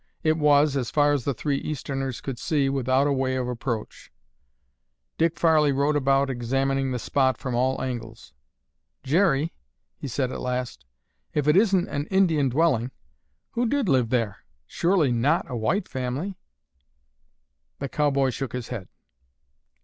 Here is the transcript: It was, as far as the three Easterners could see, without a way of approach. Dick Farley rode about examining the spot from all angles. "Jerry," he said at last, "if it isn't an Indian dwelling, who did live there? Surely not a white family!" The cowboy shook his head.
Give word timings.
It 0.23 0.39
was, 0.39 0.75
as 0.75 0.89
far 0.89 1.13
as 1.13 1.25
the 1.25 1.33
three 1.35 1.57
Easterners 1.57 2.21
could 2.21 2.39
see, 2.39 2.69
without 2.69 3.05
a 3.05 3.13
way 3.13 3.35
of 3.35 3.47
approach. 3.47 4.11
Dick 5.19 5.37
Farley 5.37 5.71
rode 5.71 5.95
about 5.95 6.27
examining 6.27 6.89
the 6.91 6.97
spot 6.97 7.37
from 7.37 7.53
all 7.53 7.79
angles. 7.79 8.33
"Jerry," 9.03 9.53
he 9.95 10.07
said 10.07 10.31
at 10.31 10.41
last, 10.41 10.85
"if 11.35 11.47
it 11.47 11.55
isn't 11.55 11.87
an 11.87 12.07
Indian 12.07 12.49
dwelling, 12.49 12.89
who 13.51 13.67
did 13.67 13.87
live 13.87 14.09
there? 14.09 14.37
Surely 14.65 15.11
not 15.11 15.45
a 15.47 15.55
white 15.55 15.87
family!" 15.87 16.35
The 17.77 17.87
cowboy 17.87 18.31
shook 18.31 18.53
his 18.53 18.69
head. 18.69 18.87